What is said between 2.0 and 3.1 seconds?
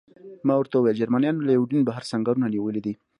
سنګرونه نیولي.